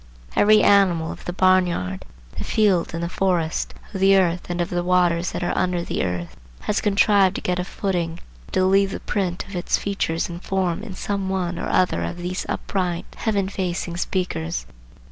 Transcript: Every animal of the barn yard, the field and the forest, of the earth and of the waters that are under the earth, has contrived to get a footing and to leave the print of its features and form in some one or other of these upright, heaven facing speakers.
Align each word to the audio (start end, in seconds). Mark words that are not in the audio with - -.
Every 0.35 0.63
animal 0.63 1.11
of 1.11 1.25
the 1.25 1.31
barn 1.31 1.67
yard, 1.67 2.05
the 2.35 2.43
field 2.43 2.95
and 2.95 3.03
the 3.03 3.07
forest, 3.07 3.75
of 3.93 3.99
the 3.99 4.17
earth 4.17 4.49
and 4.49 4.59
of 4.59 4.71
the 4.71 4.81
waters 4.81 5.31
that 5.31 5.43
are 5.43 5.55
under 5.55 5.83
the 5.83 6.03
earth, 6.03 6.35
has 6.61 6.81
contrived 6.81 7.35
to 7.35 7.41
get 7.41 7.59
a 7.59 7.63
footing 7.63 8.19
and 8.47 8.53
to 8.53 8.65
leave 8.65 8.89
the 8.89 8.99
print 8.99 9.45
of 9.47 9.55
its 9.55 9.77
features 9.77 10.27
and 10.27 10.41
form 10.43 10.81
in 10.81 10.95
some 10.95 11.29
one 11.29 11.59
or 11.59 11.69
other 11.69 12.01
of 12.01 12.17
these 12.17 12.47
upright, 12.49 13.05
heaven 13.15 13.47
facing 13.47 13.95
speakers. 13.95 14.65